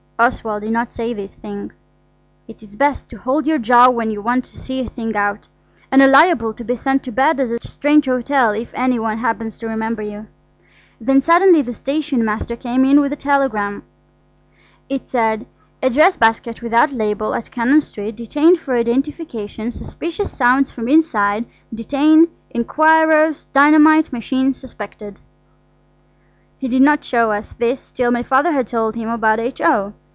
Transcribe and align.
Oswald 0.21 0.61
did 0.61 0.69
not 0.71 0.91
say 0.91 1.15
these 1.15 1.33
things. 1.33 1.81
It 2.47 2.61
is 2.61 2.75
best 2.75 3.09
to 3.09 3.17
hold 3.17 3.47
your 3.47 3.57
jaw 3.57 3.89
when 3.89 4.11
you 4.11 4.21
want 4.21 4.43
to 4.45 4.55
see 4.55 4.79
a 4.79 4.87
thing 4.87 5.15
out, 5.15 5.47
and 5.91 5.99
are 5.99 6.07
liable 6.07 6.53
to 6.53 6.63
be 6.63 6.75
sent 6.75 7.01
to 7.05 7.11
bed 7.11 7.39
at 7.39 7.49
a 7.49 7.67
strange 7.67 8.05
hotel 8.05 8.51
if 8.51 8.69
any 8.75 8.99
one 8.99 9.17
happens 9.17 9.57
to 9.57 9.67
remember 9.67 10.03
you. 10.03 10.27
Then 10.99 11.21
suddenly 11.21 11.63
the 11.63 11.73
station 11.73 12.23
master 12.23 12.55
came 12.55 12.83
with 12.99 13.11
a 13.11 13.15
telegram. 13.15 13.81
It 14.89 15.09
said: 15.09 15.47
"A 15.81 15.89
dress 15.89 16.17
basket 16.17 16.61
without 16.61 16.93
label 16.93 17.33
at 17.33 17.49
Cannon 17.49 17.81
Street 17.81 18.15
detained 18.15 18.59
for 18.59 18.75
identification 18.75 19.71
suspicious 19.71 20.31
sounds 20.31 20.69
from 20.69 20.87
inside 20.87 21.45
detain 21.73 22.27
inquirers 22.51 23.45
dynamite 23.53 24.13
machine 24.13 24.53
suspected." 24.53 25.19
He 26.59 26.67
did 26.67 26.83
not 26.83 27.03
show 27.03 27.31
us 27.31 27.53
this 27.53 27.91
till 27.91 28.11
my 28.11 28.21
Father 28.21 28.51
had 28.51 28.67
told 28.67 28.95
him 28.95 29.09
about 29.09 29.39
H.O. 29.39 29.93